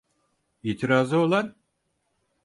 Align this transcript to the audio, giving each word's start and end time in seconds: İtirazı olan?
İtirazı 0.63 1.17
olan? 1.17 1.55